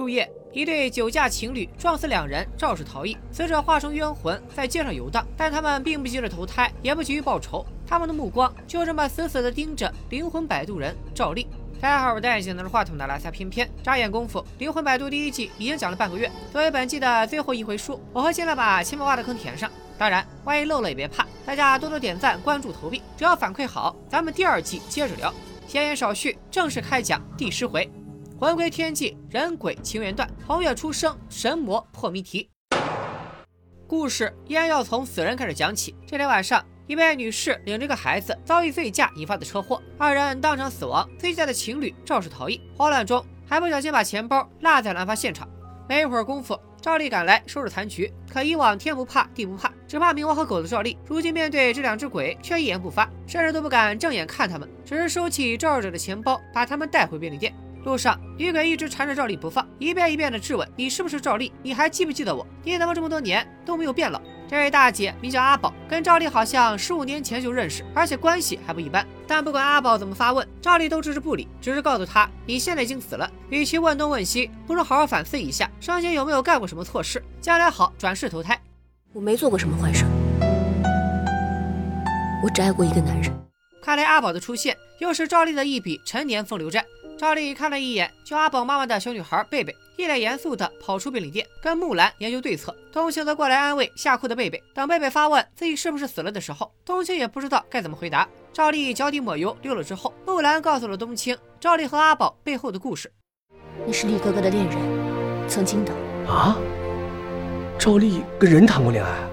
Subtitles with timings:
[0.00, 11.46] 入夜，一对酒驾情侣撞死两人，肇事逃逸，死者化成冤魂在街上游荡，但他们并不急着投胎，也不急于报仇，他们的目光就这么死死地盯着灵魂摆渡人赵丽。
[11.82, 13.68] 大家好，我是戴眼镜拿着话筒的拉萨偏偏。
[13.82, 16.30] 眨眼功夫，《灵魂摆渡》第一季已经讲了半个月。
[16.50, 19.70] 作为本季的最后一回书，我会尽量把前面挖的坑填上。
[19.98, 25.32] 当然，万一漏了也别怕，大家多多点赞、关注、投币，只要反馈好，咱们第二季接着聊。
[25.66, 27.88] 闲言少叙，正式开讲第十回：
[28.40, 32.48] 魂归天际，人鬼情缘断，红月出生，神魔破谜题。
[33.86, 35.94] 故事依然要从死人开始讲起。
[36.06, 36.64] 这天晚上。
[36.86, 41.06] 一位女士领着个孩子遭遇醉驾引发的车祸，二人当场死亡。
[41.18, 45.46] 醉驾的情侣肇事逃逸，慌乱中还不小心把钱包落在了案发现场。
[45.86, 48.10] 没一会儿功夫，赵丽赶来收拾残局。
[48.32, 57.54] 可以往天不怕地不怕，只怕冥王和狗的赵丽，如今面对这两只鬼，却一言不发，甚至都不敢正眼看他们，只是收起肇事者的钱包，把他们带回便利店。
[57.84, 61.50] 路上，女鬼一直缠着赵丽不放，一遍一遍的质问：“你是不是赵丽？
[61.62, 62.46] 你还记不记得我？
[62.62, 69.06] 你怎么这么多年都没有变老？”这位大姐名叫阿宝，跟赵丽好像十五年前就认识，而且关系还不一般。
[69.26, 78.60] 但不管阿宝怎么发问，赵丽都置之不理，只是告诉他：“你现在已经死了，与其问东问西，不如好好反思一下，生前有没有干过什么错事，将来好转世投胎。”
[79.14, 80.04] 我没做过什么坏事，
[82.42, 83.32] 我只爱过一个男人。
[83.82, 86.84] 看来阿宝的出现，又是赵丽的一笔陈年风流债。
[87.20, 92.74] 赵丽看了一眼叫阿宝妈妈的小女孩贝贝，一脸严肃地跑出便利店，跟木兰研究对策。
[92.90, 94.58] 冬青则过来安慰吓哭的贝贝。
[94.72, 98.26] 等贝贝发问自己是不是死了的时候，冬青也不知道该怎么回答。
[98.54, 103.12] 赵丽脚底抹油溜了之后，木兰告诉了冬青赵丽和阿宝背后的故事。
[103.84, 105.92] 你是厉哥哥的恋人，曾经的
[106.26, 106.56] 啊。
[107.78, 109.28] 赵丽跟人谈过恋爱？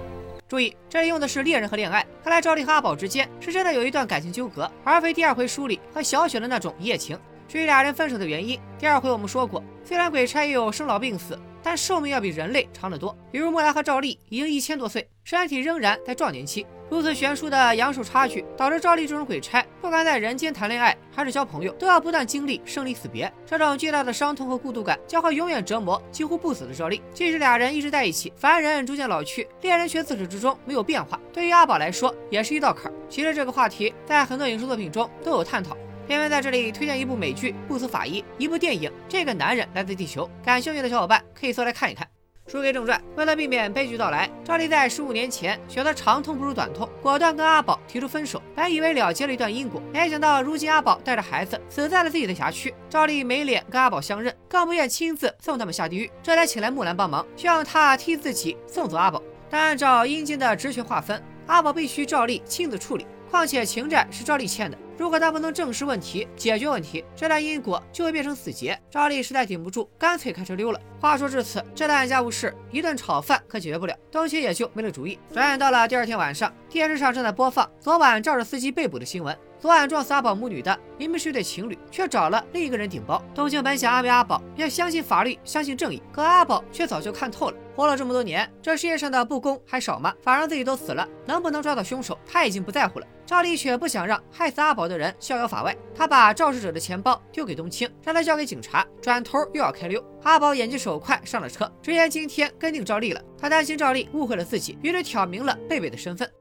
[0.45, 2.05] 注意，这里用的是恋人和恋爱。
[2.21, 7.17] 看来赵丽和阿宝之间是真的有一段感情纠葛，而非第二回书里和小雪的那种一夜情。
[7.47, 13.17] 至于俩人分手的原因，第二回我们说过，虽然鬼差也有生老病死，但寿命要比人类长得多。
[13.31, 16.65] 比如木兰和赵丽已经一千多岁，身体仍然在壮年期。
[16.89, 23.31] 如此悬殊的阳寿差距，导致赵丽这种鬼差，不管在人间谈恋爱还是交朋友，都要不断经历生离死别。
[23.45, 27.01] 这种巨大的伤痛和孤独感，将会永远折磨几乎不死的赵丽。
[27.13, 31.19] 即使俩人一直在一起，凡人逐渐老去，恋人却自始至终没有变化。
[31.33, 32.95] 对于阿宝来说，也是一道坎儿。
[33.09, 35.75] 其实这个话题在很多影视作品中都有探讨。
[36.07, 42.07] 偏偏在这里推荐一部美剧《不死法医》，一部电影《这个男人来自地球》，感兴趣的小伙伴可以搜来看一看。
[42.47, 48.41] 书归正传，为了避免悲剧到来，赵丽在十五年前选择长痛不如短痛，果断跟阿宝提出分手。
[48.55, 59.21] 本以为了结了一段因果，没想到如今阿宝带着孩子死在了自己的辖区，赵丽没脸跟阿宝相认，更不愿亲自送他们下地狱，这才请来木兰帮忙，希望他替自己送走阿宝。
[59.49, 63.05] 但按照阴间的职权划分，阿宝必须赵丽亲自处理。
[63.29, 68.79] 况且情债是赵丽欠的，如果他不能正视问题、解决问题，这段因果就会变成死结。
[68.89, 70.79] 赵丽实在顶不住，干脆开车溜了。
[70.99, 75.19] 话说至此，这段家务事一顿炒饭可解决不了，东西也就没了主意。
[75.31, 79.37] 转眼到了第二天晚上，电视上正在播放昨晚肇事司机被捕的新闻。
[79.67, 83.21] 昨晚撞死阿宝母女的明明是一对情侣，却找了另一个人顶包。
[83.35, 87.57] 冬青本想安慰阿宝，要相信法律，相信正义，可阿宝却早就看透了。
[87.75, 90.13] 活了这么多年，这世界上的不公还少吗？
[90.21, 93.05] 反正自己都死了，能不能抓到凶手，他已经不在乎了。
[93.25, 100.01] 赵丽却不想让害死阿宝的人逍遥法外，他把肇事者的钱包丢给冬青，让他交给警察，转头又要开溜。
[100.23, 103.21] 阿宝眼疾手快上了车，直言今天跟定赵丽了。
[103.37, 106.31] 他担心赵丽误会了自己，于是挑明了贝贝的身份。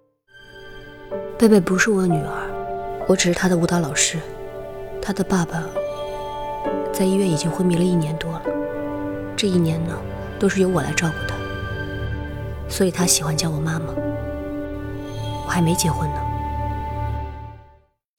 [1.37, 2.66] 贝贝不是我女儿。
[3.09, 4.19] 我只是他的舞蹈老师，
[5.01, 5.63] 他的爸爸
[6.93, 8.43] 在医院已经昏迷了一年多了，
[9.37, 9.97] 这一年呢，
[10.41, 11.37] 都是由我来照顾他，
[12.69, 13.95] 所以他喜欢叫我妈妈。
[15.45, 16.21] 我还没结婚呢。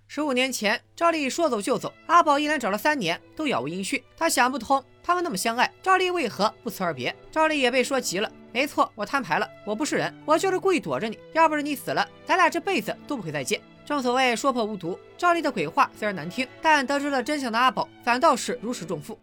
[0.07, 7.13] 十五年前，赵丽说走就走，阿宝一连找了三年都杳无音讯，他想不通，他们那么相爱，赵丽为何不辞而别？
[7.29, 13.59] 赵丽也被说急了，没错，我摊牌了，我不是人，我就是故意躲着你，要不是你死了，咱俩这辈子都不会再见。
[13.87, 19.17] 正所谓说破无毒，赵丽的鬼话虽然难听，但得知了真相的阿宝反倒是如释重负。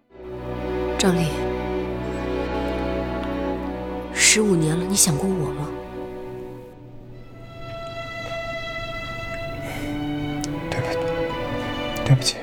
[0.99, 1.27] 赵丽，
[4.15, 5.69] 十五年了，你想过我吗？
[10.71, 10.99] 对不起，
[12.07, 12.37] 对不起。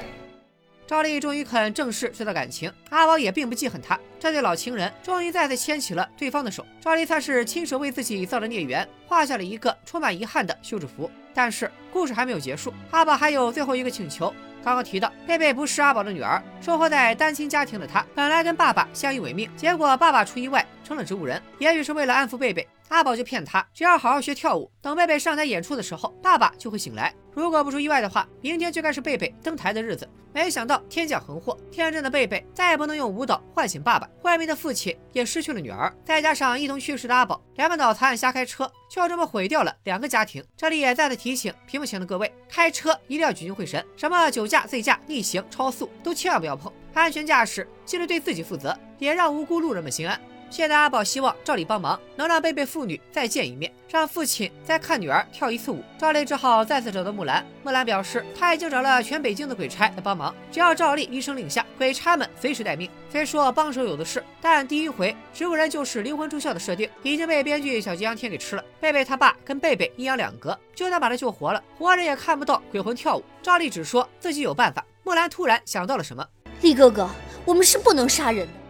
[0.91, 3.97] 赵丽终于肯正视这段感情，阿宝也并不记恨他。
[4.19, 11.09] 这对老情人终于再次牵起了对方的手，赵丽算是亲手为自己造的孽缘画下了一个充满遗憾的休止符。
[11.33, 14.35] 但是故事还没有结束，阿宝还有最后一个请求。
[14.61, 21.41] 刚刚提到贝贝不是阿宝的女儿，生活在单亲家庭的她，本来跟爸爸相依为命，结果爸爸出意外成了植物人。
[21.57, 27.15] 也许是为了安抚贝贝，阿宝就骗他，只要好好学跳舞，等贝贝上台演出的时候，爸爸就会醒来。
[27.33, 30.07] 如果不出意外的话，明天就该是贝贝登台的日子。
[30.33, 40.43] 没想到天降横祸，天真的贝贝再也不能用舞蹈唤醒爸爸，外面的父亲也失去了女儿，再加上一同去世的阿宝，两个脑残瞎开车，就这么毁掉了两个家庭。
[40.57, 46.69] 这里也再次提醒屏幕前的各位，开车一定要聚精会神，什么酒驾、醉驾、逆行、超速，都千万不要碰。
[46.93, 50.19] 安全驾驶，既是对自己负责，也让无辜路人们心安。
[50.51, 55.81] 现在阿宝希望赵丽帮忙，能让贝贝父女再见一面，让父亲再看女儿跳一次舞。
[55.97, 57.43] 赵丽只好再次找到木兰。
[57.63, 62.91] 木兰表示，他已经找了全北京的鬼差来帮忙，只要赵丽一声令下，鬼差们随时待命。
[63.09, 68.63] 虽说帮手有的是，但第一回植物人就是灵魂出窍的设定已经被编剧小吉阳天给吃了。
[68.81, 73.23] 贝贝他爸跟贝贝阴阳两隔，就算把他救活了，活人也看不到鬼魂跳舞。
[73.41, 74.85] 赵丽只说自己有办法。
[75.03, 76.27] 木兰突然想到了什么，
[76.61, 77.09] 丽哥哥，
[77.45, 78.60] 我们是不能杀人的。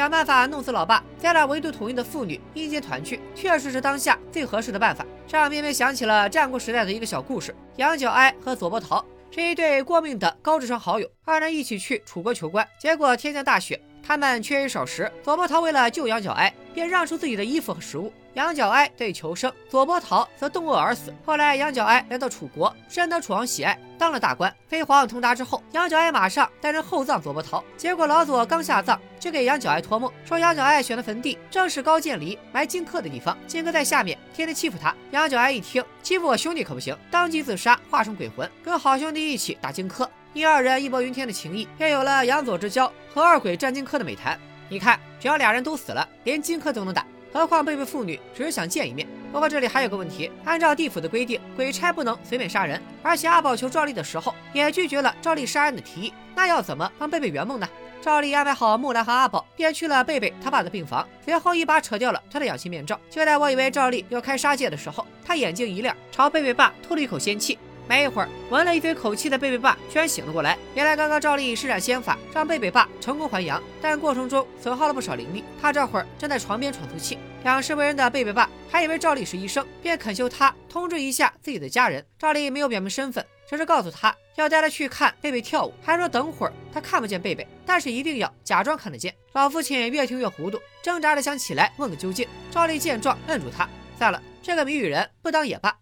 [0.00, 5.04] 想办法弄死老爸，再让唯独统一的妇女阴间团聚，确实是当下最合适的办法。
[5.26, 15.10] 这让绵绵想起了战国时代的一个小故事：杨角哀和左伯桃是一对过命的高智商好友，二人一起去楚国求官，结果天降大雪，他们缺衣少食。
[15.22, 18.12] 左伯桃为了救杨角哀，便让出自己的衣服和食物。
[18.34, 21.12] 杨角哀得以求生，左伯桃则冻饿而死。
[21.24, 24.54] 后来杨角哀来到楚国，深得楚王喜爱，当了大官。
[24.68, 27.62] 飞黄腾达之后，杨角哀马上带人厚葬左伯桃。
[27.76, 34.94] 结果老左刚下葬，就给杨角哀托梦，说杨角哀选的坟地正是高渐离埋荆轲的地方，荆轲在下面天天欺负他。
[35.10, 40.08] 杨角哀一听，欺负我兄弟可不行，当即自杀，化成鬼魂，跟好兄弟一起打荆轲。
[40.32, 44.38] 因二人义薄云天的情谊，便有了杨左之交和二鬼战荆轲的美谈。
[44.68, 47.04] 你看，只要俩人都死了，连荆轲都能打。
[47.32, 49.08] 何况贝贝父女只是想见一面。
[49.32, 57.68] 不过这里还有个问题，按照地府的规定，鬼差不能随便杀人，而且阿宝求赵丽的时候也拒绝了赵丽杀人的提议，那要怎么帮贝贝圆梦呢？
[58.00, 62.98] 赵丽安排好木兰和阿宝，便去了贝贝他爸的病房，随后一把扯掉了他的氧气面罩。
[63.10, 67.58] 就在我以为赵丽要开杀戒的时候，他眼睛一亮，朝贝贝爸吐了一口仙气。
[67.90, 70.56] 没一会儿，闻了一堆口气的贝贝爸居然醒了过来。
[70.76, 75.42] 原来刚刚赵丽施展仙法，让贝贝爸成功还阳，但过程中损耗了不少灵力。
[75.60, 77.18] 他这会儿正在床边喘粗气。
[77.42, 82.06] 两世为人的贝贝爸还以为赵丽是医生，便恳求他通知一下自己的家人。
[82.16, 89.12] 赵丽没有表明身份，只是告诉他要带他去看贝贝跳舞，还说等会儿他看不见贝贝，但是一定要假装看得见。
[89.32, 92.28] 老父亲越听越糊涂，挣扎着想起来问个究竟。
[92.52, 95.76] 赵丽见状摁住他，算了，这个谜语人不当也罢。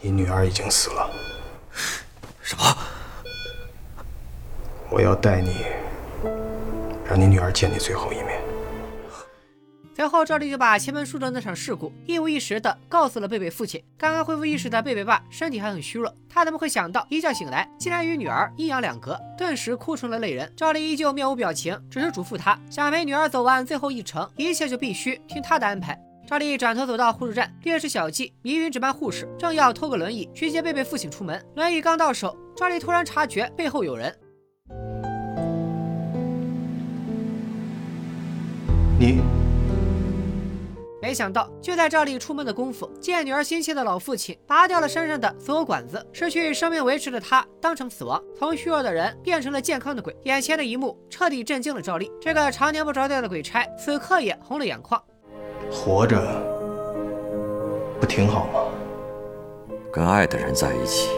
[0.00, 1.10] 你女儿已经死了。
[2.50, 2.64] 什么？
[4.90, 5.64] 我要带你，
[7.04, 8.42] 让你女儿见你最后一面。
[9.94, 13.80] 随后，赵丽就把前门书的那场事故一五一十的告诉了贝贝父亲。
[13.96, 20.52] 刚刚恢复意识的贝贝爸身体还很虚弱，他怎么会想到一觉醒来竟然与女儿阴阳两隔，顿时哭成了泪人。
[20.56, 25.96] 赵丽依旧面无表情，只是嘱咐他，想陪女儿走完最后一程，一切就必须听他的安排。
[26.30, 31.44] 赵丽转头走到护士站，略施小计，迷晕值班护士，正要偷个轮椅去接贝贝父亲出门。
[31.56, 34.16] 轮椅刚到手，赵丽突然察觉背后有人。
[39.00, 39.20] 你。
[41.02, 50.16] 没想到，就在赵丽出门的功夫，见女儿心切的老父亲拔掉了身上的所有管子，失去生命维持的他当场死亡，从虚弱的人变成了健康的鬼。
[50.22, 55.02] 眼前的一幕彻底震惊了赵丽，这个常年不着调的鬼差，此刻也红了眼眶。
[55.70, 56.20] 活着
[58.00, 58.60] 不挺好吗？
[59.92, 61.08] 跟爱的人在一起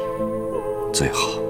[0.93, 1.41] 最好。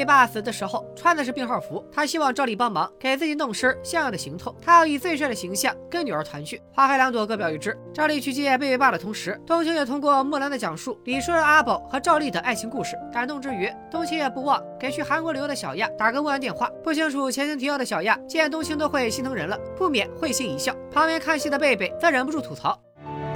[0.00, 6.58] 贝爸死的时候穿的是病号服，他希望赵丽帮忙给自己弄身像样的行头，他要以最帅的形象跟女儿团聚。
[6.72, 7.76] 花开两朵，各表一枝。
[7.92, 12.96] 赵丽去接贝贝爸的同时，冬青也通过木兰的讲述，理顺了阿宝和赵丽的爱情故事。
[13.12, 16.70] 感动之余，冬青也不忘给去韩国旅游的小亚打个问安电话。
[16.82, 20.74] 不清楚前情提要的小亚见冬青都会心疼人了，不免会心一笑。
[20.90, 22.80] 旁边看戏的贝贝则忍不住吐槽：“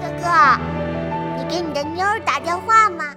[0.01, 0.59] 哥哥，
[1.37, 3.15] 你给你的妞打电话吗？”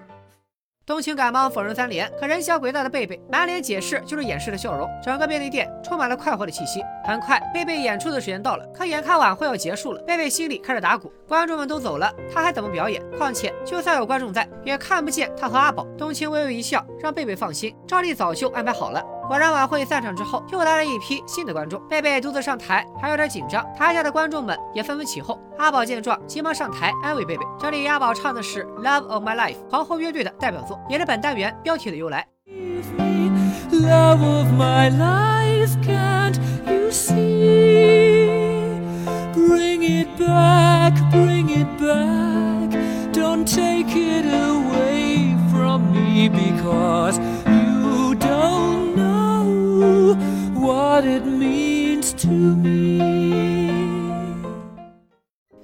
[0.88, 6.82] 冬青赶忙否认三连，可人小鬼大的贝贝满脸解释就是掩饰的笑容，整个便利店充满了快活的气息。
[7.04, 11.12] 很快，贝贝演出的时间到了，可眼看晚会要结束了，贝贝心里开始打鼓。
[11.28, 13.04] 观众们都走了，他还怎么表演？
[13.18, 15.86] 况且就算有观众在，也看不见他和阿宝。
[15.98, 19.04] 冬青微微一笑，让贝贝放心，照例早就安排好了。
[19.28, 21.80] 果然，晚会散场之后，又来了一批新的观众。
[21.90, 25.38] 贝贝独自上台，还有点紧张，台下的观众们也纷纷起哄。
[25.58, 27.46] 阿宝见状，急忙上台安慰贝贝。
[27.60, 32.26] 这里阿宝唱的是《Love of My Life》，皇后乐队的代表作，也是本单元标题的由来。
[43.46, 47.18] Take it away from me because
[50.60, 52.98] what it means to me.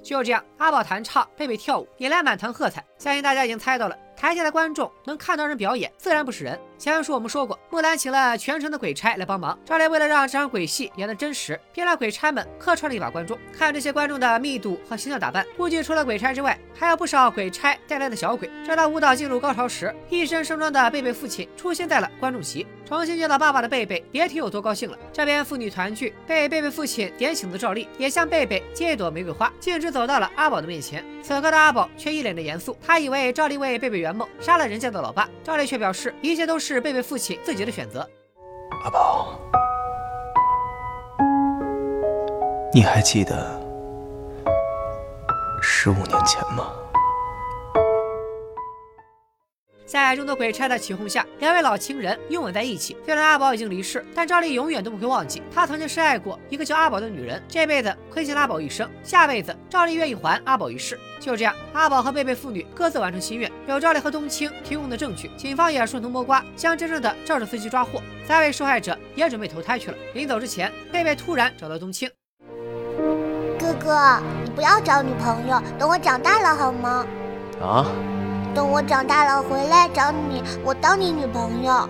[0.02, 0.44] 就这样。
[0.58, 2.84] 阿宝弹唱，贝贝跳舞，引来满堂喝彩。
[2.98, 3.96] 相信大家已经猜到了。
[4.16, 6.58] 台下的观众能看到人表演，自然不是人。
[6.78, 9.58] 前文书我们说过，木兰请了全城的鬼差来帮忙。
[9.64, 13.36] 赵丽为了让这场鬼戏演得真实，便让鬼差们客串了一把观众。
[13.52, 18.48] 看这些观众的密度和形象打扮，估计除了鬼差之外，还有不少鬼差带来的小鬼。
[18.64, 22.66] 正当舞蹈进入高潮时，一身盛装的贝贝父亲出现在了观众席。
[22.86, 24.96] 重新见到爸爸的贝贝，别提有多高兴了。
[25.12, 31.02] 这边父女团聚，被贝贝父亲点醒的赵丽也向贝贝借一朵玫瑰花，径直走到了阿阿宝的面前。
[31.22, 35.26] 此刻的阿宝却一脸的严肃，他以为赵丽为贝贝圆梦，杀了人家的老爸。
[35.42, 38.06] 赵丽却表示，一切都是贝贝父亲自己的选择。
[38.84, 39.40] 阿宝，
[42.74, 43.58] 你还记得
[45.62, 46.74] 十五年前吗？
[49.94, 52.96] 在众多鬼差的起哄下，两位老情人拥吻在一起。
[53.04, 57.40] 虽然阿宝已经离世，但赵丽永远都不会忘记，他曾经深爱过一个叫阿宝的女人。
[57.46, 60.98] 这辈子亏欠阿宝一生，下辈子赵丽愿意还阿宝一世。
[61.20, 63.48] 就这样，阿宝和贝贝父女各自完成心愿。
[63.68, 68.02] 有赵丽和冬青提供的证据，警方也顺藤摸瓜，将真正的肇事司机抓获。
[68.26, 69.96] 三位受害者也准备投胎去了。
[70.14, 72.10] 临走之前，贝贝突然找到冬青
[73.60, 77.06] ：“哥哥，你不要找女朋友，等我长大了好吗？”
[77.62, 77.86] 啊？
[78.54, 81.88] 等我长大了回来找你，我当你女朋友。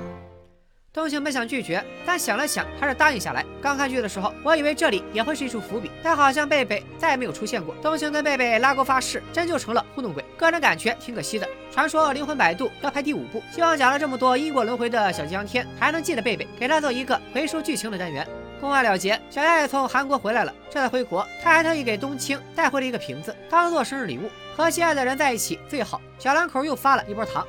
[0.95, 3.45] 冬青本想拒绝，但想了想，还是答应下来。
[3.61, 7.75] 刚看剧的时候，我以为这里也会是一处伏笔，但好像贝贝再也没有出现过。
[7.83, 10.25] 冬青跟贝贝拉钩发誓，真就成了糊弄鬼。
[10.39, 11.47] 个人感觉挺可惜的。
[11.71, 18.27] 传说《灵魂摆渡》要拍第五部，希望讲了这么多因果轮回的小江天还能记得贝贝，给他做一个回收剧情的单元。
[18.61, 20.53] 公案了结，小丫也从韩国回来了。
[20.71, 24.31] 这次回国，他还特意给冬青带回了一个瓶子，当做生日礼物。
[24.57, 26.01] 和心爱的人在一起最好。
[26.19, 27.45] 小两口又发了一波糖。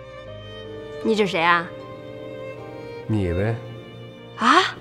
[1.03, 1.67] 你是谁啊？
[3.07, 3.55] 你呗。
[4.37, 4.75] 啊？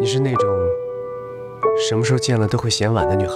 [0.00, 0.48] 你是那种
[1.88, 3.34] 什么时候见了都会嫌晚的女孩。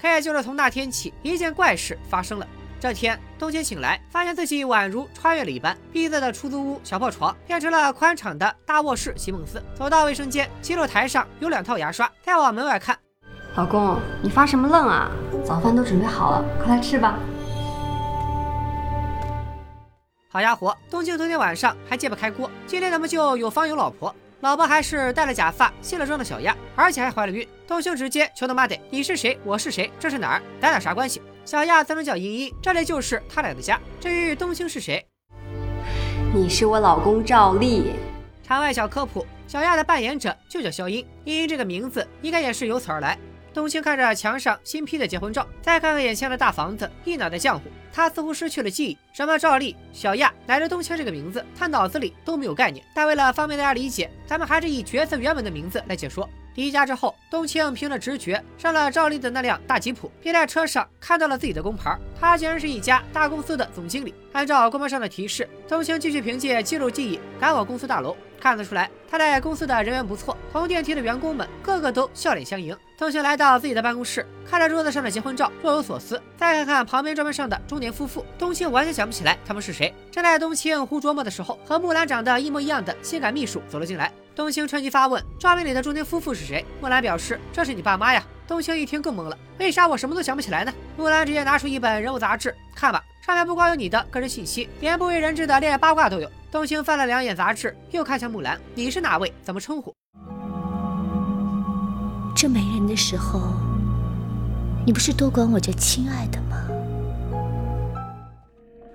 [0.00, 2.46] 可也就是从那天起，一件怪事发生了。
[2.80, 9.60] 这天，冬青醒来，发现自己宛如穿越了一般，逼仄的出租屋小破床变成了宽敞的大卧室席梦思。
[9.74, 12.08] 走到卫生间，洗手台上有两套牙刷。
[12.22, 12.96] 再往门外看。
[13.56, 15.10] 老公，你发什么愣啊？
[15.44, 17.18] 早饭都准备好了，快来吃吧。
[20.28, 24.14] 好家伙，冬青昨天晚上还揭不开锅，今天怎么就有房有老婆？
[24.40, 27.44] 老婆还是戴了假发、卸了妆的小丫，而且还怀了孕。
[27.66, 29.36] 冬青直接求他妈的，你是谁？
[29.42, 29.90] 我是谁？
[29.98, 30.42] 这是哪儿？
[30.60, 31.20] 咱俩啥关系？
[31.48, 33.80] 小亚自然叫依依，这里就是他俩的家。
[33.98, 35.02] 至于冬青是谁？
[36.34, 37.92] 你是我老公赵丽。
[38.42, 43.18] 场外小科普：小亚的扮演者就叫肖音，依依这个名字应该也是由此而来。
[43.54, 47.62] 冬青看着墙上新批的结婚照，再看看眼前的大房子，一脑袋浆糊。
[47.90, 52.84] 他似乎失去了记忆，什么赵丽、小亚乃至冬青这个名字，他脑子里都没有概念。
[52.94, 56.28] 但为了方便大家理解，咱们还是以角色原本的名字来解说。
[56.58, 64.12] 离家之后，冬青凭着直觉上了赵丽的那辆大吉普，并在车上看到了自己的工牌，他竟然是一家大公司的总经理。
[64.32, 68.16] 按照工牌上的提示，冬青继续凭借肌肉记忆赶往公司大楼。
[68.40, 72.76] 看得出来，他在公司的人缘不错，同电梯的员工们个个都笑脸相迎。
[72.98, 76.20] 冬青来到自己的办公室，看着桌子上的结婚照，若有所思。
[76.36, 79.94] 再看看旁边桌面上的中年夫妇，冬青完全想不起来他们是谁。
[80.10, 84.12] 正在冬青胡琢磨的时候，和木兰长得一模一样的性感秘书走了进来。
[84.34, 86.66] 冬青趁机发问：照片里的中年夫妇是谁？
[86.80, 88.20] 木兰表示：这是你爸妈呀。
[88.48, 90.74] 冬青一听更懵了，为啥我什么都想不起来呢？
[90.96, 96.28] 木兰直接拿出一本人物杂志，看吧，上面不光有你的个人信息，连不为人知的恋爱八卦都有。
[96.50, 99.32] 冬青翻了两眼杂志，又看向木兰：“你是哪位？
[99.40, 99.94] 怎么称呼？”
[102.40, 103.40] 这没人的时候，
[104.86, 106.56] 你不是多管我叫亲爱的吗？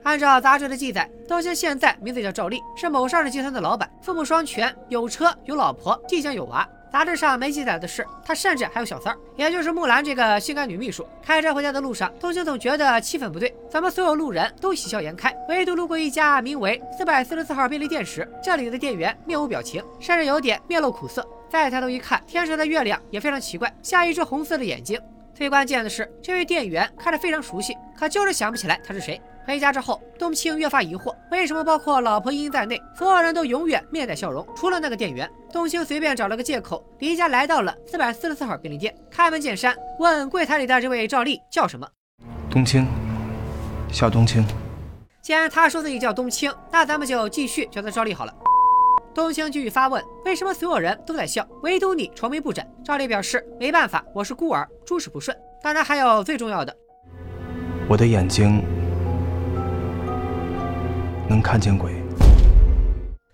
[0.04, 6.66] 按照杂志的记载，东兴现在名字叫赵丽，是某上市集团的老板，父母双全，有车有老婆，即将有娃。
[6.94, 11.04] 杂志上没记载的是，他甚至还有小三儿，也就是木兰这个性感女秘书。
[11.24, 21.28] 开车回家的路上，冬青总觉得气氛不对，怎么所有路人都喜笑颜开，唯独路过一家名为四百四十四号便利店时，这里的店员面无表情，甚至有点面露苦涩。
[21.50, 25.02] 再抬头一看，天上的月亮也非常奇怪，像一只红色的眼睛。
[25.34, 29.20] 最关键的是，这位店员看着非常熟悉，可就是想不起来他是谁。
[29.46, 35.30] 回家之后，冬青越发疑惑，为什么包括老婆茵茵在内，所有人都永远面带笑容，除了那个店员。
[35.52, 41.88] 冬青随便找了个借口，离家来到了四百四十四号便利店，开门见山问柜台里的这位赵丽叫什么？
[42.50, 42.88] 冬青，
[43.92, 44.44] 小冬青。
[45.22, 48.34] 既然他说自己叫冬青，那咱们就继续叫他赵丽好了。
[49.14, 52.68] 冬青继续发问：为什么所有人都在笑，唯独你愁眉不展？
[52.84, 55.38] 赵丽表示没办法，我是孤儿，诸事不顺。
[55.62, 56.76] 当然还有最重要的，
[57.88, 58.64] 我的眼睛。
[61.30, 61.94] 能看见鬼。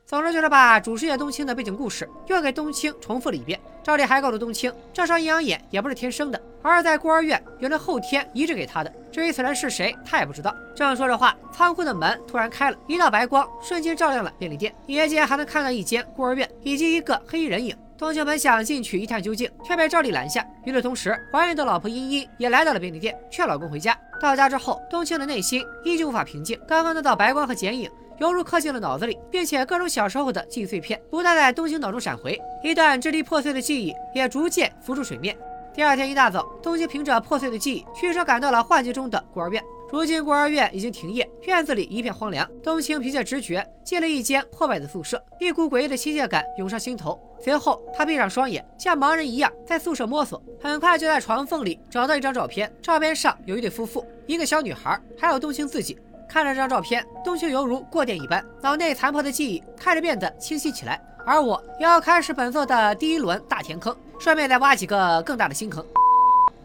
[0.06, 3.60] 总之就是把主世界冬青的背景故事又给冬青重复了一遍。
[3.84, 8.92] 赵丽还告诉冬青，这双阴阳眼也不是天生的，而是在孤儿院有人后天移植给他的。
[9.12, 10.54] 至于此人是谁，他也不知道。
[10.76, 14.74] 正说着话，仓库的门突然开了，一道白光瞬间照亮了便利店。
[14.88, 17.76] 隐约间还能看到一间孤儿院以及一个黑衣人影。
[17.98, 20.46] 冬青本想进去一探究竟，却被赵丽拦下。
[20.66, 23.96] 与此同时，怀孕的老婆茵茵也来到了便利店，劝老公回家。
[24.20, 26.60] 到家之后，冬青的内心依旧无法平静。
[26.68, 27.90] 刚刚那道白光和剪影。
[28.20, 35.38] 犹如刻进了脑子里，并且各种小时候的记忆碎片不断在冬青脑中闪回，一段支离破碎的记忆也逐渐浮出水面。
[35.74, 39.64] 第二天一大早，冬青凭着破碎的记忆驱车赶到了幻境中的孤儿院。
[39.92, 42.48] 如今孤儿院已经停业，院子里一片荒凉。
[42.64, 47.20] 冬青凭借直觉进了一间破败的宿舍，一股诡异的亲切感涌上心头。
[47.44, 52.72] 随后，他闭上双眼，像盲人一样在宿舍摸索，很快就在床缝里找到一张照片。
[52.84, 55.98] 照片上有一对夫妇，一个小女孩，还有冬青自己。
[56.28, 61.02] 看着这张照片，冬青犹如过电一般，脑内残破的记忆开始变得清晰起来。
[61.26, 65.84] 而我要开始本作的第一轮大填坑，顺便再挖几个更大的新坑。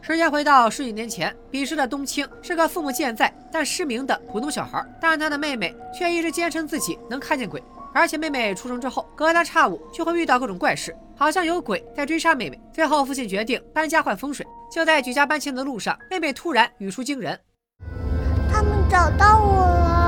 [0.06, 7.62] 时间回到十几年前，彼时的冬青是个父母健在但失明的普通小孩，但他的妹妹却一直坚称自己能看见鬼。
[7.94, 12.61] 而且妹妹出生之后，隔三差五就会遇到各种怪事，好像有鬼在追杀妹妹。
[12.70, 14.46] 最后，父亲决定搬家换风水。
[14.70, 17.40] 就在举家搬迁的路上，妹妹突然语出惊人。
[18.52, 20.03] 他们找到我了。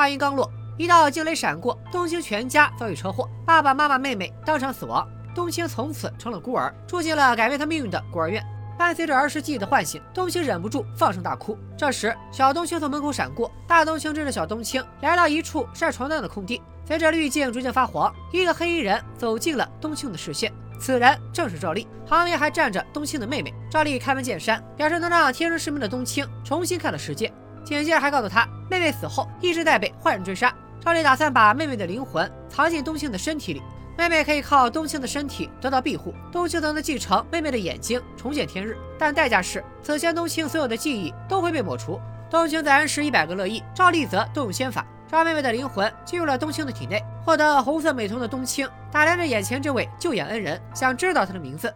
[0.00, 5.06] 话音刚落，一道惊雷闪过，冬青全家遭遇车祸，爸爸妈妈、妹妹当场死亡。
[5.34, 8.42] 冬青从此成了孤儿，住进了改变他命运的孤儿院。
[8.78, 11.54] 伴随着儿时记忆的唤醒，冬青忍不住放声大哭。
[11.76, 16.62] 这时，小冬青从门口闪过，大冬青追着小冬青来到一处晒床单的空地。
[16.86, 20.50] 随着滤镜逐渐发黄，一个黑衣人走进了冬青的视线。
[20.80, 23.52] 此人正是赵丽，旁边还站着冬青的妹妹。
[23.70, 27.30] 赵丽开门见山，表示能让天生失明的冬青重新看到世界。
[27.64, 30.52] 紧接着还告诉他，妹妹死后一直在被坏人追杀。
[30.80, 33.62] 赵丽打算把妹妹的灵魂藏进冬青的身体里，
[33.98, 38.76] 妹妹可以靠冬青的身体得到庇护，冬青则能继承妹妹的眼睛，重见天日。
[38.98, 42.00] 但代价是，此前冬青所有的记忆都会被抹除。
[42.30, 44.86] 冬青在恩施一百个乐意，赵丽则动用仙法。
[45.10, 51.72] 赵妹妹的灵魂进入了冬青的体内，获得红色美瞳的冬青打量着眼前这位救眼恩人，想知道他的名字。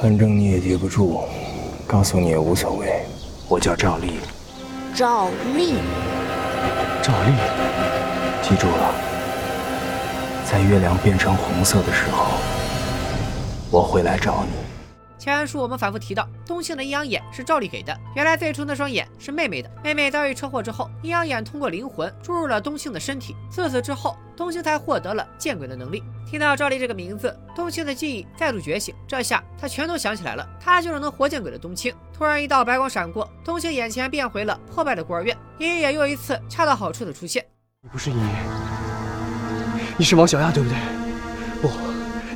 [0.00, 1.24] 反正你也记不住，
[1.86, 3.04] 告诉你也无所谓。
[3.48, 4.20] 我叫赵丽。
[4.98, 5.74] 赵丽。
[7.00, 7.32] 赵丽，
[8.42, 8.92] 记住了，
[10.44, 12.32] 在月亮变成红色的时候，
[13.70, 14.50] 我会来找你。
[15.16, 17.96] 前文书我们反复提到，冬青的阴阳眼是赵丽给的。
[18.16, 19.70] 原来最初那双眼是妹妹的。
[19.84, 23.36] 妹妹遭遇车祸之后，阴阳眼通过灵魂注入了冬青的身体。
[23.48, 26.02] 自此之后，冬青才获得了见鬼的能力。
[26.30, 28.94] 听到赵丽这个名字，冬青的记忆再度觉醒。
[29.06, 31.90] 这下他全都想起来了，他就是能活见鬼的冬青。
[32.12, 35.34] 突然一道白光闪过，冬青眼前变回了破败的孤儿院。
[35.56, 37.42] 爷爷也又一次恰到好处的出现。
[37.82, 38.22] 你不是阴影，
[39.96, 40.76] 你是王小丫，对不对？
[41.62, 41.70] 不，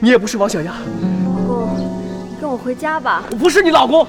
[0.01, 0.73] 你也不是王小丫。
[0.73, 2.41] 老公，你。
[2.41, 3.25] 跟我回家吧！
[3.31, 4.07] 我不是你，老公。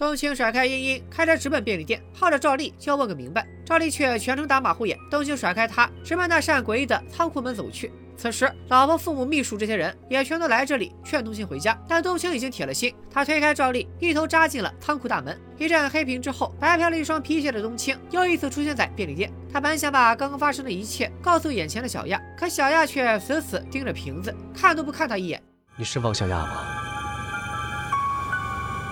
[0.00, 3.46] 冬青甩开茵茵，开车直奔便利店，耗着赵丽就要问个明白。
[3.66, 4.98] 赵丽却全程打马虎眼。
[5.10, 7.92] 冬青甩开他，直奔那扇诡异的仓库门走去。
[8.16, 12.94] 此时，老婆、父母、秘书这些人也全都来这里劝冬青回家，但冬青已经铁了心。
[13.10, 15.38] 他推开赵丽，一头扎进了仓库大门。
[15.58, 19.30] 一阵黑屏之后，白嫖了一双皮鞋的冬青又一次出现在便利店。
[19.52, 25.42] 他本想把刚刚发生的一切告诉眼前的小亚，可小亚却死死盯着瓶子，看都不看他一眼。
[25.76, 26.64] 你是王小亚吗？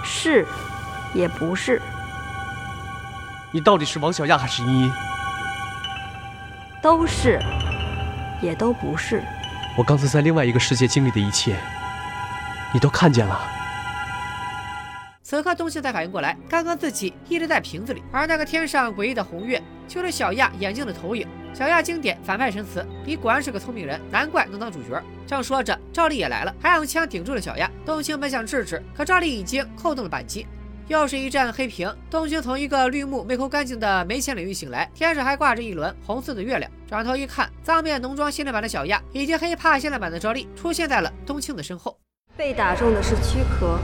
[0.04, 0.46] 是，
[1.18, 1.82] 也不是。
[3.50, 4.92] 你到底是王小亚还是茵茵？
[6.80, 7.40] 都是，
[8.40, 9.20] 也都不是。
[9.76, 11.56] 我刚才在另外一个世界经历的一切，
[12.72, 13.40] 你都看见了。
[15.24, 21.26] 此刻，冬青才反应过来，刚刚自己一直在瓶子里，而那个天上诡异的红月，就是小亚眼睛的投影。
[21.52, 25.02] 小亚经典反派神词，你果然是个聪明人，难怪能当主角。
[25.26, 27.68] 正说着，赵丽也来了，还用枪顶住了小亚。
[27.84, 30.46] 冬青本想制止，可赵丽已经扣动了扳机。
[30.88, 36.70] 又是一阵黑屏，冬青从一个绿幕没抠干净的没钱领域醒来，天上还挂着一轮红色的月亮。
[36.88, 41.94] 转头一看，脏辫浓妆限量版的小亚以及黑怕限量版的赵丽出现在了冬青的身后。
[42.38, 43.78] 被打中的是躯壳，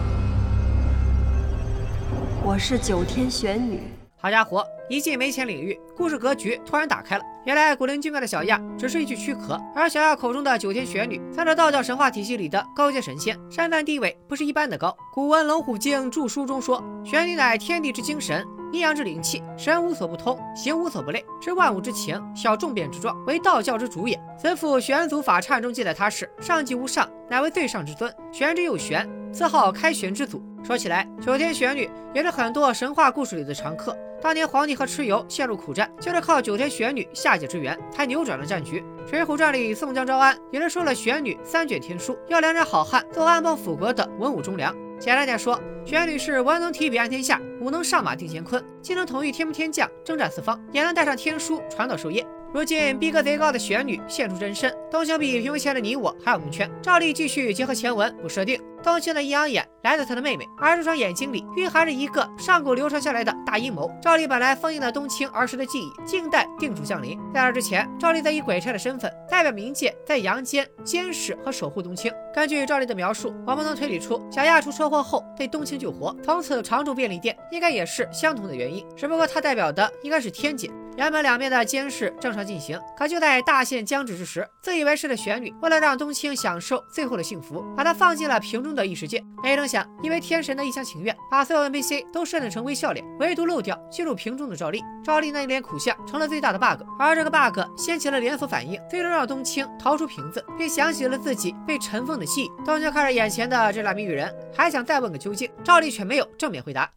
[2.43, 3.83] 我是九天玄女。
[4.17, 4.67] 好家伙！
[4.88, 7.25] 一进没钱领域，故事格局突然打开了。
[7.44, 14.96] 原来古灵精怪的小亚只是一具躯壳，而小亚口中的九天玄女，算是道教神话体系里的高阶神仙，身份地位不是一般的高。
[15.12, 24.18] 古文《龙虎经》注书中说：“玄女乃天地之精神，阴阳之灵气，神无所不通，形无所不类，知万物之情，晓众变之状，为道教之主也。
[24.38, 30.42] 此府玄祖法忏中记载他是上极无上，乃为最上之尊，玄之又玄，自号开玄之祖。
[30.64, 33.94] 说起来，九天玄女也是很多神话故事里的常客。
[34.24, 38.82] 当年皇帝和蚩尤陷入苦战，就是靠九天玄女下界支援，才扭转了战局。
[39.06, 44.74] 《水浒传》里宋江招安，也是收了玄女三卷天书，要两人好汉做安邦辅国的文武忠良。
[44.98, 52.26] 简单点说，玄女是文能提笔安天下，武能上马定乾坤，既能统御天兵天将，征战四方，也能带上天书传道授业。
[52.55, 56.71] 如今逼格贼高的玄女现出真身，东兴比屏幕前的你我还要蒙圈。
[56.81, 58.62] 照例继续结合前文不设定。
[58.81, 63.90] 东青的阴阳眼来自他的妹妹，而这双眼睛里蕴含着一个上古流传下来的大阴谋。
[64.01, 67.19] 赵丽本来封印了冬青儿时的记忆，静待定主降临。
[67.35, 72.12] 在那之前，赵丽在以鬼差的身份代表冥界，在阳间监视和守护冬青。
[72.33, 78.87] 根据赵丽的描述，我们能推理出小亚出车祸后被冬青救活，从此常驻便利店，应该也是相同的原因。
[78.95, 80.71] 只不过他代表的应该是天界。
[80.96, 89.20] 原本两边的监视正常进行，可就在大限将至之时，自以为是的玄女为了让冬青享受最后的幸福，把她放进了瓶中的异世界。
[89.42, 94.80] 没成想，因为天神的一厢情愿，把所有 NPC 都设定成微笑脸，唯独漏掉进入瓶中的赵丽。
[95.02, 102.48] 赵丽那一脸苦相成了最大的 bug，而这个 bug 掀起了连锁反应，最终让冬青逃出瓶子，并想起了自己被尘封的记忆。
[102.64, 106.88] 冬青看着眼前的这俩谜语人，还想再问个究竟，赵丽却没有正面回答。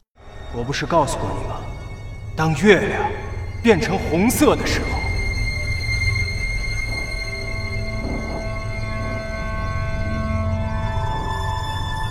[0.56, 1.56] 我不是告诉过你吗？
[2.36, 3.27] 当月亮。
[3.62, 4.86] 变成红色的时候，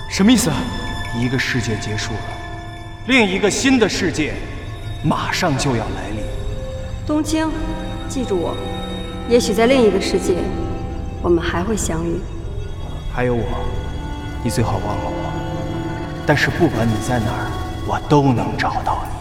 [0.09, 0.51] 什么意思？
[1.15, 2.19] 一个世界结束了，
[3.07, 4.33] 另一个新的世界
[5.03, 6.23] 马上就要来临。
[7.07, 7.49] 东京，
[8.07, 8.55] 记住我，
[9.27, 10.35] 也许在另一个世界，
[11.23, 12.19] 我们还会相遇。
[13.11, 13.43] 还有我，
[14.43, 16.23] 你最好忘了我。
[16.27, 17.49] 但是不管你在哪儿，
[17.87, 19.16] 我都能找到你。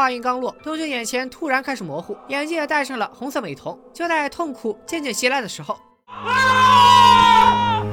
[0.00, 3.78] 话音刚落，冬青眼前突然开始模糊，眼睛也戴上了红色美瞳。
[3.92, 7.84] 就在痛苦渐渐袭来的时候，啊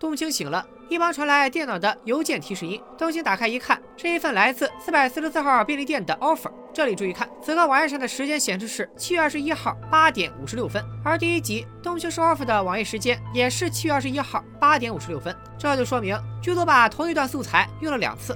[0.00, 2.80] 冬青醒了，一旁传来电脑的邮件提示音。
[2.96, 6.50] 冬青打开一看，是一份来自四百四十四号便利店的 offer。
[6.72, 15.36] 这里注意看，此刻网页上的时间显示是七月二十一号八点五十六分，而第一集冬青收 offer 的网页时间也是七月二十一号八点五十六分。
[15.58, 18.34] 这就说明剧组把同一段素材用了两次。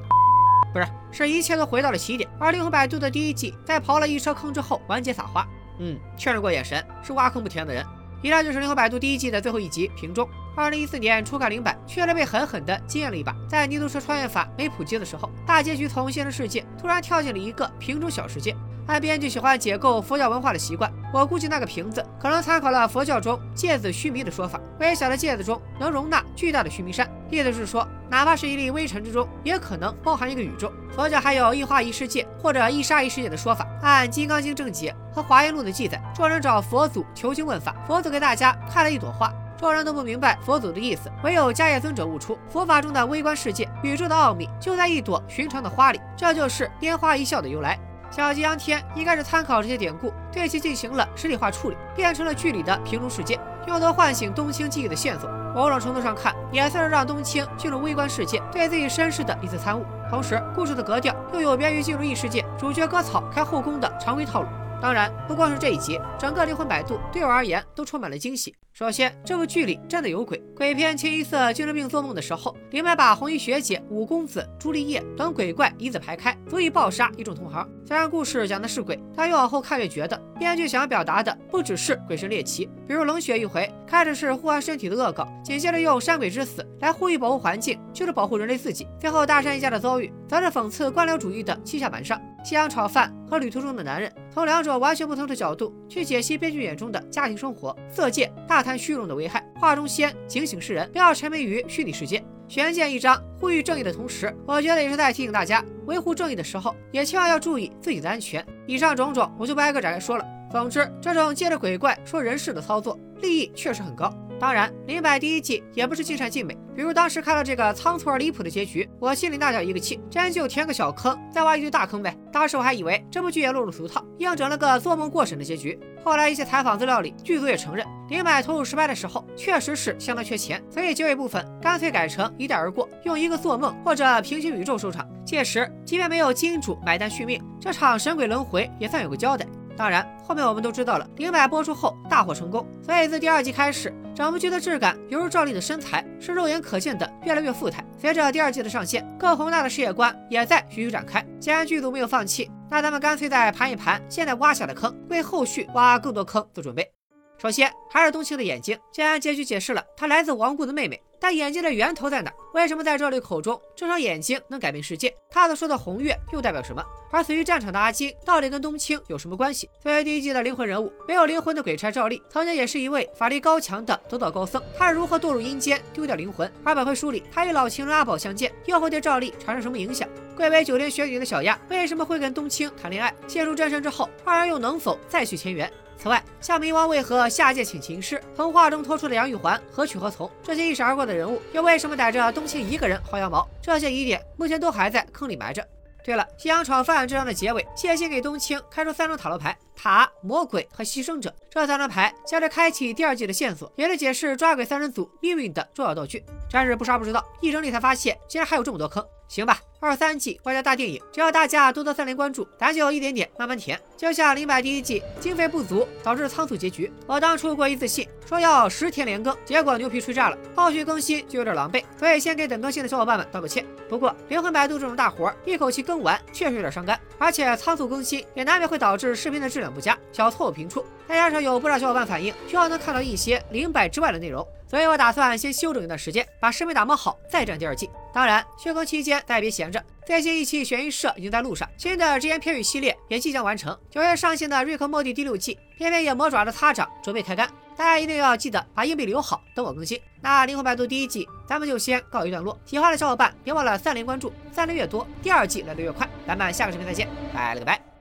[0.74, 2.29] 不是，使一切都回到了起点。
[2.38, 5.46] 而《灵魂摆渡》的第一季在刨了一车坑之后完结撒花。
[5.79, 7.85] 嗯，确认过眼神，是挖坑不填的人。
[8.22, 10.29] 以上就是《灵魂摆渡》第一季的最后一集，瓶中。
[10.55, 13.35] 二零一四年初看零版，确实被狠狠地惊艳了一把。
[13.48, 18.57] 在泥土车穿越法没普及的时候，大结局从现实世界突然跳进了一个瓶中小世界。
[18.87, 24.61] 按编剧喜欢解构佛教文化的习惯，我估计那个瓶子可能参考了佛教中芥子须弥的说法。
[24.79, 30.72] 微小的芥子中能容纳巨大的须弥山，意思是说，哪怕是一粒微尘之中，也可能包含一个宇宙。
[30.94, 33.66] 佛教还有一花一世界或者一沙一世界的说法。
[33.82, 47.78] 按《金刚经》正解和《华严录》的记载，众人找佛祖求经问法，佛祖给大家看了一朵花，众人都不明白佛祖的意思，唯有迦叶尊者悟出佛法中的微观世界、宇宙的奥秘就在一朵寻常的花里，这就是拈花一笑的由来。
[48.11, 55.29] 小吉阳天应该是参考这些典故，对其进行了实体化处理，变成了剧里的瓶中世界，用作唤醒冬青记忆的线索。
[55.55, 59.85] 某种程度上看，也算是让冬青进入微观世界，对自己身世的一次参悟。
[60.11, 64.49] 同时，故事的格调又有别于进入异世界，主角割草开后宫的常规套路。
[64.83, 68.55] 当然，不光是这一集，整个灵魂摆渡对我而言都充满了惊喜。
[68.75, 70.38] 首先，这部剧里真的有鬼。
[70.55, 77.66] 鬼片清一色精神病做梦的时候，林白把红衣学姐、五公子、朱丽叶等鬼怪一字排开，足以爆杀一众同行。
[77.87, 82.68] 虽然故事讲的是鬼，但越往后看越觉得编剧想要表达的不只是鬼神猎奇。
[82.85, 88.88] 比如冷血一回，开始是护完身体的恶搞，紧接着用山鬼之死来呼吁保护环境，就是保护人类自己。
[88.99, 92.20] 最后大山一家的遭遇，则是讽刺官僚主义的欺下瞒上。
[92.44, 99.49] 夕阳炒饭和旅途中的男人，从两种完全不同的角度去解析编剧眼中的家庭生活、色戒、大谈虚荣的危害。
[99.61, 102.25] 画中仙警醒世人，不要沉迷于虚拟世界。
[102.48, 108.44] 悬剑一张，呼吁正义的同时，我觉得也是在提醒大家，维护正义的时候，也千万要注意自己的安全。
[108.66, 110.24] 以上种种，我就不挨个展开说了。
[110.50, 114.12] 总之，这种借着鬼怪说人事的操作，利益确实很高。
[114.38, 116.57] 当然，林柏第一季也不是尽善尽美。
[116.75, 122.14] 比如当时看到这个仓促而离谱的结局，我心里那叫一个气，真就填个小坑，再挖一堆大坑呗。
[122.31, 125.79] 当时我还以为这部剧也落入俗套，硬整了个做梦过审的结局。
[126.05, 135.09] 后来一些采访资料里，剧组也承认，林柏投入失败的时候，确实是相当缺钱，所以结尾部分干脆改成一带而过，用一个做梦或者平行宇宙收场。
[135.25, 139.46] 届时，即便没有金主买单续命，这场神鬼轮回也算有个交代。
[139.76, 147.84] 当然，后面我们都知道了，零百播出后大获成功，所以自第二季开始，整部剧的质感犹如赵丽的身材是肉眼可见的越来越富态。
[147.98, 151.24] 随着第二季的上线，更宏大的事业观也在徐徐展开。
[151.38, 156.90] 既然剧组没有放弃，那咱们干脆再盘一盘现在挖下的坑，为后续挖更多坑做准备。
[157.38, 161.00] 首先还是冬青的眼睛，既然结局解释了她来自亡故的妹妹。
[161.18, 162.30] 但眼睛的源头在哪？
[162.57, 165.14] 为什么在赵丽口中，这双眼睛能改变世界？
[165.29, 166.83] 他所说的红月又代表什么？
[167.11, 169.69] 而死于战场的阿金到底跟冬青有什么关系？
[169.79, 174.62] 作为第一季的灵魂人物，没有灵魂的鬼差赵丽，曾经也是一位法力高强的得道高僧。
[174.79, 176.51] 他是如何堕入阴间，丢掉灵魂？
[176.64, 180.09] 而本回书里，他与老情人阿宝相见，又会对赵丽产生什么影响？
[180.35, 183.14] 贵为九天玄女的小丫，为什么会跟冬青谈恋爱？
[183.29, 185.71] 陷入真身之后，二人又能否再续前缘？
[185.98, 190.30] 此外，像冥王为何下界请琴师，从画中拖出的杨玉环何去何从？
[190.42, 193.48] 这些一闪而过的人物，又为什么逮着冬青一个人薅羊毛？
[193.62, 195.66] 这些疑点目前都还在坑里埋着。
[196.04, 201.35] 对了，西洋炒饭这样的结尾，谢欣给冬青开出三张塔罗牌：塔、魔鬼和牺牲者。
[201.50, 206.24] 这三张牌将是开启第二季的线索，也是解释抓鬼三人组命运的重要道具。
[206.48, 209.04] 真是不刷不知道，一整理才发现，竟然还有这么多坑。
[209.26, 213.78] 行吧，二三季外加大电影，只要大家多多三连关注，咱就一点点慢慢填。
[213.96, 223.64] 就像《零百》第一季经费不足导致仓促结局，我当初过一次信说要十天连更，结果牛皮吹炸了，后续更新就有点狼狈，所以先给等更新的小伙伴们道个歉。
[223.88, 230.84] 不过灵魂摆渡这种大活，一口气更完确实有点伤肝，而且仓促更新也难免会导致视频的质量不佳，小错误频出。
[231.06, 234.46] 再加上有不少小伙伴反映，希望能看到一些零百之外的内容。
[234.68, 237.88] 所以我打算先休整一段时间，把视频打磨好，再战第二季。
[238.12, 243.76] 当然，休更期间大家别闲着，最新一期悬疑社已经在路上，新的只言片语系列也即将完成。
[243.90, 250.00] 九月上线的《瑞克莫蒂》第六季，片片也魔爪的擦掌准备开干，大家一定要记得把硬币留好，等我更新。
[250.20, 256.09] 那《灵魂摆渡》第一季咱们就先告一段落，喜欢的小伙伴别忘了三连关注，三连越多，第二季来的越快。
[256.26, 257.95] 咱们下个视频再见，拜了个拜。